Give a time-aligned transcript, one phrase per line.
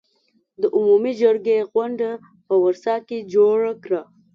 [0.61, 2.09] د عمومي جرګې غونډه
[2.47, 4.01] په ورسا کې جوړه کړه.